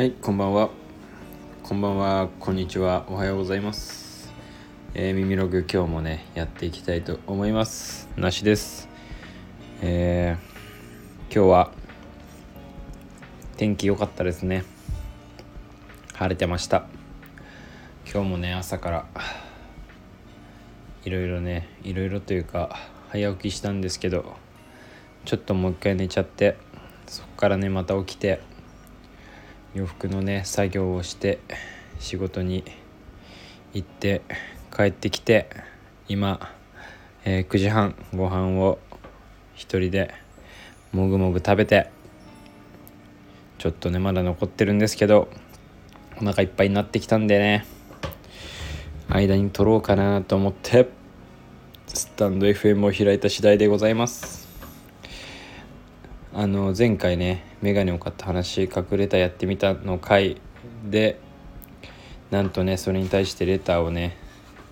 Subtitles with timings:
[0.00, 0.70] はいこんばんは。
[1.62, 3.04] こんばんはこんにちは。
[3.10, 4.32] おはようございます、
[4.94, 8.08] えー、耳ログ今日もねやっていきたいと思います。
[8.16, 8.88] なしです。
[9.82, 11.72] えー、今日は
[13.58, 14.64] 天気良かったですね。
[16.14, 16.86] 晴れてました。
[18.10, 19.06] 今日もね朝から
[21.04, 22.74] いろいろねいろいろというか
[23.10, 24.34] 早起きしたんですけど
[25.26, 26.56] ちょっともう一回寝ちゃって
[27.06, 28.40] そこからねまた起きて
[29.74, 31.38] 洋服のね作業をして
[31.98, 32.64] 仕事に
[33.72, 34.22] 行って
[34.74, 35.48] 帰ってきて
[36.08, 36.50] 今、
[37.24, 38.78] えー9時半ご飯を
[39.54, 40.12] 一人で
[40.92, 41.90] もぐもぐ食べて
[43.58, 45.28] ちょっとねまだ残ってるんですけど
[46.20, 47.64] お腹いっぱいになってきたんでね
[49.08, 50.88] 間に撮ろうかなと思って
[51.86, 54.39] スタンド FM を開いた次第でございます。
[56.32, 60.40] あの前回ねメガネを買った話隠れたやってみたの回
[60.88, 61.18] で
[62.30, 64.16] なんとねそれに対してレターをね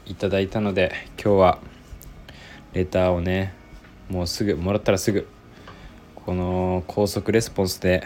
[0.06, 0.92] いただいたので
[1.22, 1.58] 今日は
[2.72, 3.54] レターをね
[4.08, 5.26] もうすぐもらったらすぐ
[6.14, 8.04] この高速レスポンスで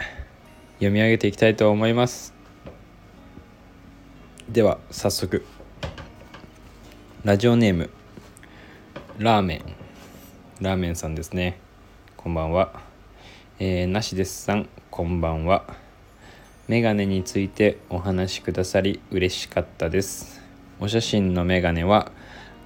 [0.75, 2.33] 読み上げていきたいと思います。
[4.49, 5.45] では早速
[7.23, 7.89] ラジオネーム
[9.19, 9.61] ラーメン。
[10.59, 11.59] ラーメンさんですね。
[12.17, 12.92] こんばんは。
[13.65, 15.63] えー、なしですさんこんばんは。
[16.67, 20.41] メガネについてお話しくださり嬉しかったです。
[20.81, 22.11] お写真のメガネは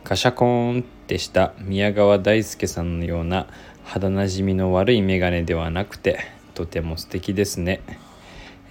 [0.04, 3.46] カシャコーンってした宮川大輔さんのような
[3.84, 6.18] 肌なじみの悪いメガネではなくて
[6.56, 7.82] とても素敵ですね、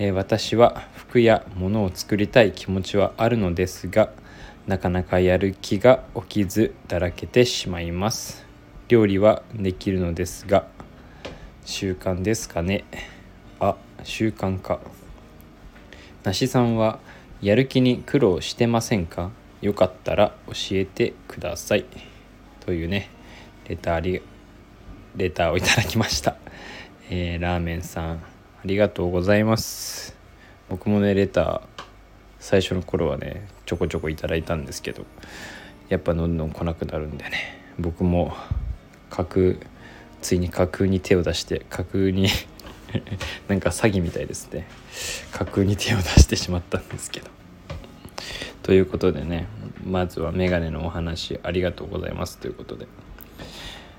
[0.01, 4.11] えー私は服や物を作りたい気持ちはあるのですが
[4.67, 8.45] なかなかやる気が起きずだらけてしまいます。
[8.89, 10.67] 料理はできるのですが
[11.67, 12.85] 習慣ですかね。
[13.59, 14.79] あ習慣か。
[16.23, 17.01] 梨さんは
[17.43, 19.31] やる気に苦労してませんか？
[19.63, 21.85] よかったら教えてください。
[22.61, 23.11] というね
[23.69, 24.23] レターあり
[25.17, 26.37] レターをいただきました、
[27.11, 28.19] えーラーメンさんあ
[28.65, 30.17] りがとうございます。
[30.69, 31.83] 僕もねレター
[32.39, 35.05] 最初の頃はねちょこちょこいただいたんですけど
[35.89, 38.37] やっぱどんどん来なくなるんでね僕も
[39.11, 39.55] 架空
[40.27, 42.27] ついに架空に手を出して架空に
[43.47, 44.67] なんか詐欺みたいですね。
[45.31, 47.29] 架空に手を出してしまったんですけど。
[48.65, 49.47] ということでね
[49.85, 52.39] まずはメガネのお話ありがとうございます。
[52.39, 52.89] ということで。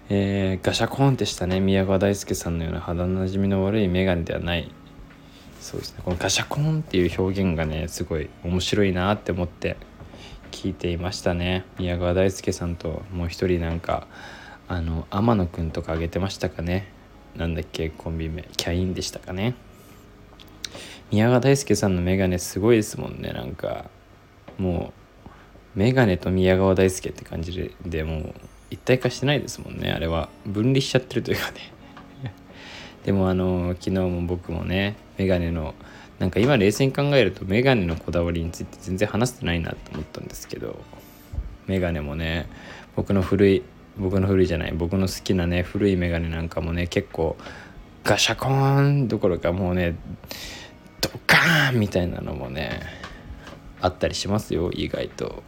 [0.10, 1.62] えーガシャコーンってしたね。
[1.62, 4.70] 宮川大輔さんのような肌なじみの悪いメガネではない。
[5.62, 6.02] そうですね。
[6.04, 9.78] このガシャコーンっていう表現がねすごい面白いなって思って
[10.52, 11.64] 聞いていましたね。
[11.80, 14.08] 宮川大輔さんともう一人なんか
[14.70, 16.88] あの天野くんとかあげてましたかね？
[17.36, 18.44] なんだっけコンビ名。
[18.58, 19.56] キャインでしたかね？
[21.12, 23.30] 宮川大輔さんのメガネすごいですもんね。
[23.30, 23.86] なんか
[24.58, 24.92] も
[25.76, 28.34] うメガネと宮川大輔って感じででもう
[28.70, 29.92] 一体化してないですもんね。
[29.92, 30.28] あれは。
[30.46, 31.72] 分離しちゃってるというかね。
[33.06, 35.76] でもあの昨日も僕もねメガネの
[36.20, 40.78] なんか今冷静に考えるとメガネのこだわりについて全然話してないなと思ったんですけど
[41.68, 42.48] メガネもね
[42.96, 43.64] 僕の古い
[43.98, 44.74] 僕の古いじゃない。
[44.74, 47.38] 僕の好きなね古いメガネなんかもね結構
[48.04, 49.96] ガシャコーンどころかもうね
[51.02, 52.82] ドカーンみたいなのもね
[53.82, 55.44] あったりしますよ意外と。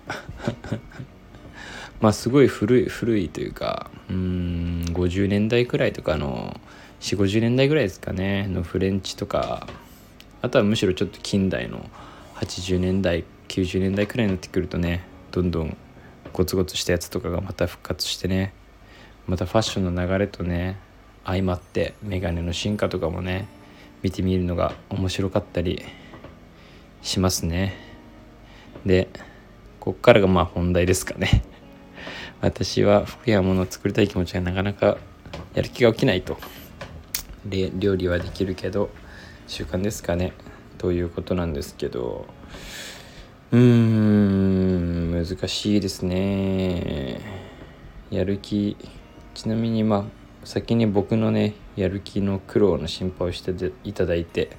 [2.01, 6.59] まあすごい古い古いというかうん50年代くらいとかの
[7.01, 9.67] 4 5 0年代ぐらいですかねのフレンチとか。
[10.41, 11.89] あとはむしろちょっと近代の
[12.35, 15.75] 80年代90年代くらいになってくるとねどんどん
[16.34, 18.53] ゴツゴツしたやつとかがまた復活してね
[19.28, 20.78] またファッションの流れとね
[21.25, 23.47] 相まってメガネの進化とかもね
[24.01, 25.84] 見てみるのが面白かったり
[27.01, 27.75] しますね。
[28.85, 29.09] で
[29.79, 31.44] こっからがまあ本題ですかね。
[32.41, 34.97] 私は服や物を作りたい気持ちがなかなか
[35.53, 36.37] やる気が起きないと。
[37.46, 38.90] で料理はできるけど
[39.47, 40.34] 習慣ですかね。
[40.78, 42.26] ということなんですけど。
[43.52, 44.48] うーん。
[45.25, 47.19] 難しいですね。
[48.09, 48.77] やる気。
[49.33, 50.03] ちなみにまあ
[50.45, 54.55] 先に僕のねやる気の苦労の心配をしていただいて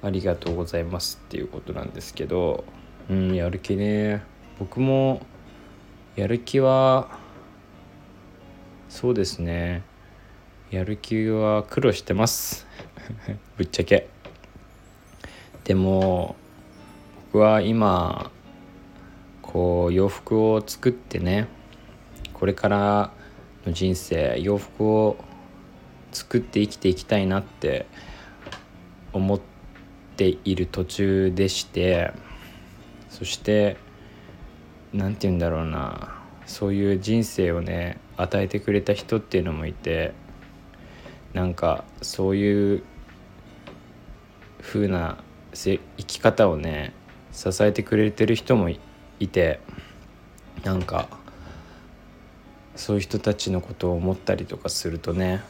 [0.00, 2.64] ありがとうございますっていうことなんですけど
[3.10, 4.22] うんやる気ね。
[4.60, 5.20] 僕も
[6.14, 7.18] やる気は
[8.88, 9.82] そうですね。
[10.70, 12.68] やる気は苦労してます。
[13.58, 14.06] ぶっちゃけ。
[15.64, 16.36] でも
[17.32, 18.30] 僕は今
[19.48, 21.48] こう洋服を作ってね
[22.34, 23.12] これから
[23.66, 25.16] の人生洋服を
[26.12, 27.86] 作って生きていきたいなって
[29.14, 29.40] 思っ
[30.18, 32.12] ている途中でして
[33.08, 33.78] そして
[34.92, 36.14] 何て言うんだろうな
[36.44, 40.12] そういう人生をね与えてくれた人っていうのもいて
[41.32, 42.82] なんかそういう
[44.60, 45.16] 風な
[45.54, 46.92] 生き方をね
[47.32, 48.78] 支えてくれてる人もい
[49.20, 49.60] いて
[50.64, 51.08] なんか
[52.76, 55.42] そういう人たちのことを思ったりとかするとね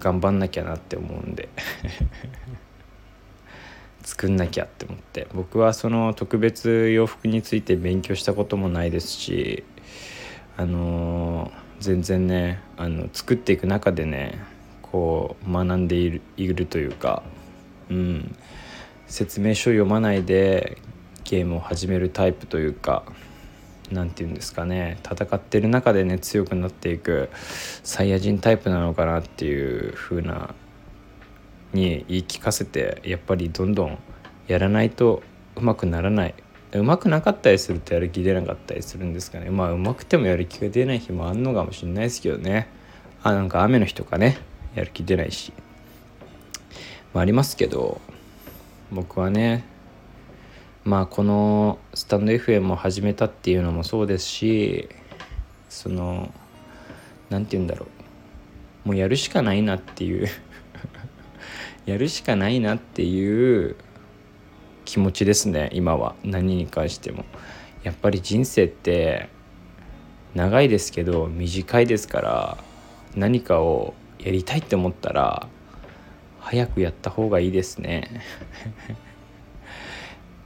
[0.00, 1.48] 頑張んなきゃなって思うんで。
[4.02, 5.26] 作んなきゃって思って。
[5.32, 9.64] 僕はその特別洋服について勉強したこともないですし
[10.58, 11.50] あのー、
[11.80, 14.38] 全然ねあの作っていく中でね
[14.82, 17.22] こう学んでいるというか、
[17.90, 18.36] うん、
[19.06, 20.78] 説明書読まないで
[21.24, 23.02] ゲームを始めるタイプというか
[23.90, 24.98] 何て言うんですかね。
[25.04, 27.30] 戦ってる中でね強くなっていく
[27.82, 30.54] サイヤ人タイプなのかなっていう風な
[31.72, 33.98] に言い聞かせてやっぱりどんどん
[34.46, 35.22] やらないと
[35.56, 36.34] うまくならない。
[36.72, 39.48] うまくなかったりするとやる気出なかったりするんですかね。
[39.50, 42.68] まあうまくてもやる気が出ない日もあんのかもしれないですけどね。
[43.22, 44.38] あなんか雨の日とかね
[44.74, 45.52] やる気出ないし、
[47.12, 48.00] まあ、ありますけど
[48.90, 49.64] 僕はね
[50.84, 54.88] まあこのスタンド FM を始めたっていうのもそうですし
[55.70, 56.32] その
[57.30, 57.86] 何て言うんだろ
[58.84, 58.88] う。
[58.88, 60.28] もうやるしかないなっていう。
[61.86, 63.76] やるしかないなっていう
[64.84, 66.14] 気持ちですね今は。
[66.22, 67.24] 何に関しても。
[67.82, 69.28] やっぱり人生って
[70.34, 72.58] 長いですけど短いですから
[73.14, 75.48] 何かをやりたいって思ったら
[76.40, 78.20] 早くやった方がいいですね。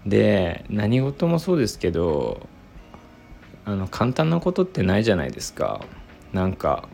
[0.06, 2.46] で何事もそうですけど
[3.64, 5.84] あの簡単なことってないじゃないですか。
[6.32, 6.88] なんか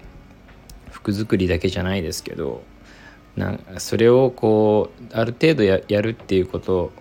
[0.91, 2.63] 服作りだけじゃないですけど
[3.37, 6.93] なそれをこうある程度やるっていうこと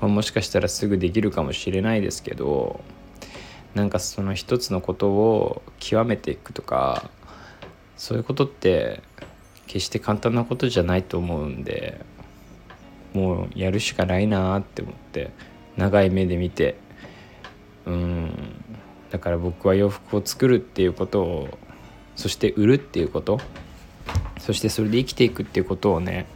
[0.00, 2.82] はもしかしたらすぐできるかもしれないですけど
[3.74, 7.10] なんかその一つのことを極めていくとか
[7.96, 9.02] そういうことって
[9.66, 12.04] 決して簡単なことじゃないと思うんで
[13.14, 15.30] もうやるしかないなって思って
[15.76, 16.76] 長い目で見て
[17.86, 18.30] うん
[19.10, 21.58] だから僕は洋服を作るっていうことを
[22.16, 23.40] そして売るっていうこと
[24.38, 26.26] そしてそれで生きていくっていうことをね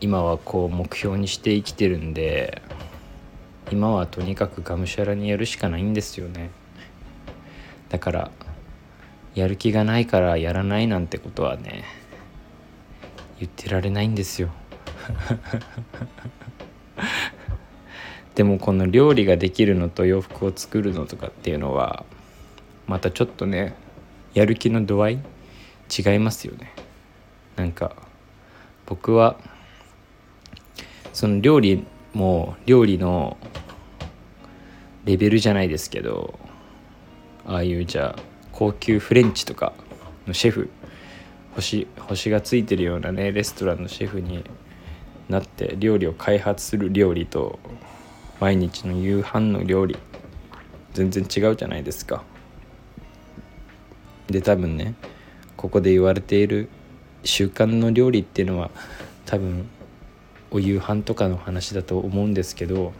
[0.00, 2.62] 今はこう目標にして生きてるんで
[3.72, 6.50] 今はとにかくがむしゃらにやるしかないんですよね。
[7.88, 8.30] だから
[9.34, 11.84] やる気がないからやらないなんてことはね
[13.38, 14.50] 言ってられないんですよ。
[18.34, 22.04] でもこの料理ができるのと洋服を作るのとかっていうのは
[22.86, 23.74] またちょっとね
[24.34, 25.18] やる気の度合い
[25.96, 26.72] 違いますよね。
[27.56, 27.94] なんか
[28.86, 29.36] 僕は
[31.12, 33.36] その料理も料理の
[35.04, 36.38] レベルじゃないですけど
[37.46, 38.22] ああいうじゃあ
[38.52, 39.72] 高級フレンチとか
[40.26, 40.70] のシェフ
[41.54, 44.44] 星星がついてるようなねレストランのシェフに
[45.28, 47.58] なって料理を開発する料理と
[48.40, 49.96] 毎日の夕飯の料理
[50.92, 52.22] 全然違うじゃないですか。
[54.28, 54.94] で多分ね
[55.56, 56.68] ここで言われている
[57.24, 58.70] 習慣の料理っていうのは
[59.26, 59.68] 多分
[60.50, 62.92] お夕飯とかの話だと思うんですけど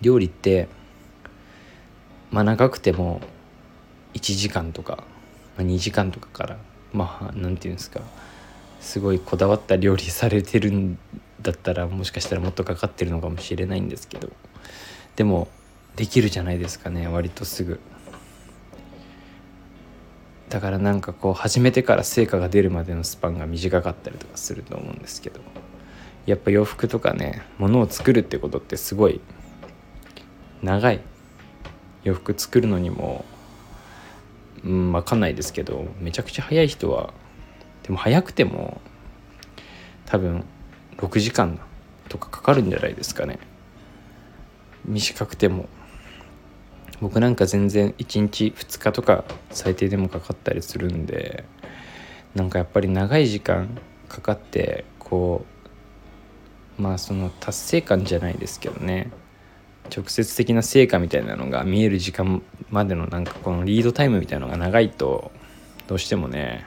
[0.00, 0.68] 料理って
[2.30, 3.20] まあ長くても
[4.14, 5.04] 1時間とか、
[5.56, 6.56] まあ、2時間とかから
[6.92, 8.00] まあ何て言うんですか
[8.84, 10.98] すごいこだわった料理されてるん
[11.40, 14.30] だったらもしかしたらもっとかかってるのかもしれないんですけど。
[15.16, 15.48] でも
[15.96, 17.80] できるじゃないですかね割とすぐ。
[20.50, 25.40] だからなんかこう始めてから成果が出るまでのスパンが短かったりとかすると思うんですけど。
[26.26, 29.20] やっぱ洋服とかね物を作るってことってすごい
[30.62, 31.00] 長い。
[32.02, 33.24] 洋服作るのにも
[34.62, 37.14] うん分かんないですけどめちゃくちゃ早い人は
[37.84, 38.80] でも早くても
[40.06, 40.44] 多分
[40.96, 41.60] 6時間
[42.08, 43.38] とかかかるんじゃないですかね。
[44.84, 45.68] 短くても。
[47.00, 51.44] 僕なんか全然1日2日とか最低でもかかったりするんで
[52.34, 53.68] なんかやっぱり長い時間
[54.08, 55.44] かかってこ
[56.78, 59.10] うまあその達成感じゃないですけどね。
[59.94, 65.30] 直接的な成果みたいなのが見える時間までのなんかこのリードタイムみたいなのが長いと
[65.88, 66.64] どうしてもね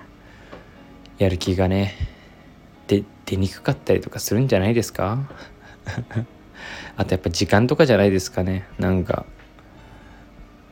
[1.17, 1.93] やる気がね
[2.87, 3.03] 出
[3.35, 5.19] にくかったりとかするんじゃないですか？
[6.95, 8.67] あとやっぱ時間とかじゃないですかね。
[8.79, 9.25] なんか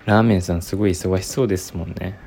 [0.06, 2.18] ラーメンさんすごい忙しそうですもんね。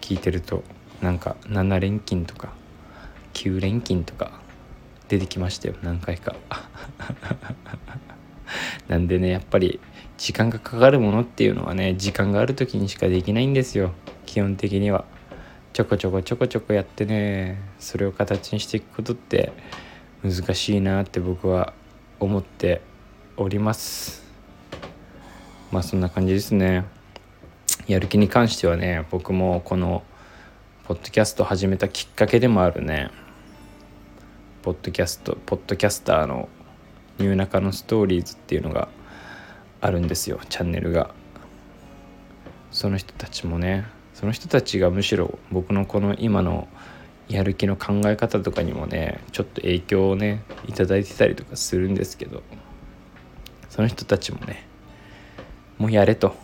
[0.00, 0.62] 聞いてると
[1.02, 2.52] なんか7連勤とか
[3.34, 4.40] 9連勤とか
[5.08, 5.74] 出てきましたよ。
[5.82, 6.34] 何回か。
[8.88, 9.80] なんでねやっぱり
[10.16, 13.92] 時間がかかるものっていうのはね時間がある時にしかできないんですよ。
[14.26, 15.04] 基本的には。
[15.74, 19.52] ちょこちょこちょこちょこやってねそれを形にしていくことって
[20.22, 21.72] 難しいなって僕は
[22.20, 22.80] 思って
[23.36, 24.22] おります。
[25.72, 26.84] まあそんな感じですね。
[27.88, 30.04] やる気に関してはね僕もこの
[30.84, 33.10] ポッドキャスト始めたきっかけでもあるね。
[34.62, 36.48] ポッドキャストポッドキャスターの
[37.18, 38.86] ニューナカのストーリーズっていうのが
[39.80, 41.10] あるんですよチャンネルが。
[42.70, 46.68] その人たちもねその人たちがむしろ僕のこの今の
[47.28, 52.42] やる気の考え方とかにもねちょっと影響をね頂いてたりとかするんですけど
[53.68, 54.66] その人たちもね
[55.78, 56.34] もうやれと。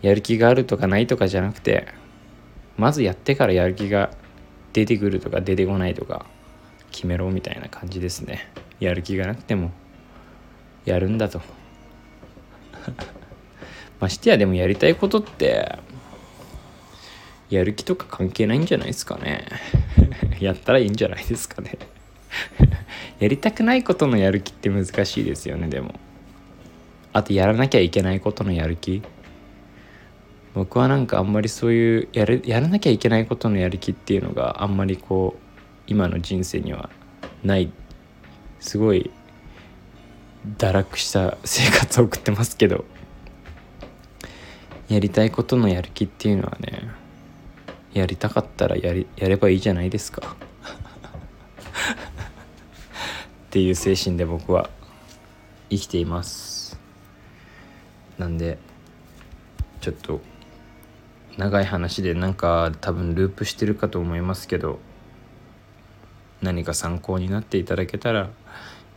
[0.00, 1.88] やる気があるとかないとかじゃなくて
[2.76, 4.10] まずやってからやる気が
[4.72, 6.24] 出てくるとか出てこないとか
[6.92, 8.48] 決めろみたいな感じですね。
[8.78, 9.72] やる気がなくても
[10.84, 11.40] やるんだと。
[14.00, 15.78] ましてやでもやりたいことって
[17.50, 19.46] やる気とか関係ないんじゃないですかね。
[20.38, 21.78] やったらいいんじゃないですかね。
[23.18, 25.98] やりたくないことのやる気って難しいですよねでも。
[27.12, 29.02] あとやらなきゃいけないことのやる気。
[30.54, 35.40] 僕はなんかあんまりそういうやるやらなきゃいけないことのやる気っていうのがあんまりこう
[35.86, 36.90] 今の人生には
[37.42, 37.70] ない。
[38.60, 39.10] すごい
[40.58, 42.84] 堕落した生活を送ってますけど。
[44.88, 46.88] やりたいことのやる気っていうのはね
[47.92, 50.36] やりたかったらやりやればいいじゃないですか。
[53.48, 54.68] っていう精神で僕は
[55.70, 56.78] 生きています。
[58.18, 58.58] なんで
[59.80, 60.20] ちょっと
[61.36, 64.80] 長い話でなんか多分ループしてるかと思いますけど
[66.42, 68.30] 何か参考になっていただけたら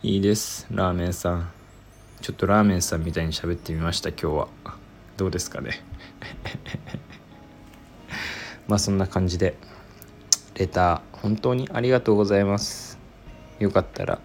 [0.03, 0.67] いいです。
[0.71, 1.51] ラーメンさん。
[2.21, 4.25] ちょっとラーメンさんみたいに喋ってみました今日
[4.65, 4.80] は。
[5.21, 5.73] どうですかね。
[8.67, 9.55] まあそんな感じで
[10.55, 12.97] レター本当にありがとうございます。
[13.59, 14.19] よかったら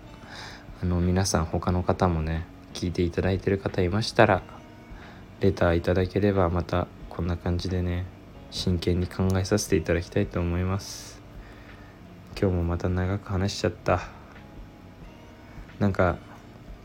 [0.83, 4.43] あの皆さん他の方もね聞いていただいてる方いましたら
[5.41, 8.07] レターいただければまたこんな感じでね
[8.51, 11.21] 真剣に考えさせていただきたいと思います。
[12.41, 14.01] 今日もまた長く話しちゃった。
[15.79, 16.17] なんか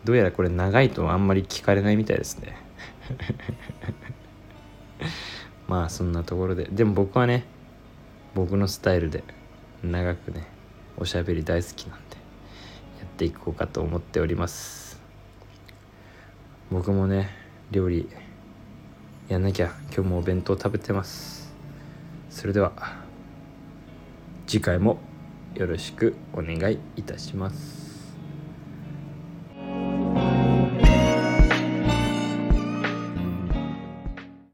[0.03, 2.70] どうやらこれ長いとあんまり聞かれないみたいですね。
[5.67, 6.67] まあそんなところで。
[6.71, 7.45] でも僕はね
[8.33, 9.23] 僕のスタイルで
[9.83, 10.47] 長くね
[10.97, 12.17] おしゃべり大好きなんで
[12.99, 14.99] やっていこうかと思っております。
[16.69, 17.29] 僕もね
[17.71, 18.09] 料理
[19.27, 21.53] やんなきゃ今日もお弁当食べてます。
[22.29, 22.71] それでは
[24.47, 24.99] 次回も
[25.55, 27.90] よろしくお願いいたします。